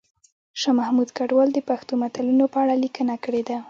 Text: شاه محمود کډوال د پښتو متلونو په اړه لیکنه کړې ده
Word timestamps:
شاه 0.59 0.75
محمود 0.79 1.09
کډوال 1.17 1.49
د 1.53 1.59
پښتو 1.69 1.91
متلونو 2.01 2.45
په 2.53 2.57
اړه 2.63 2.75
لیکنه 2.83 3.15
کړې 3.23 3.41
ده 3.49 3.57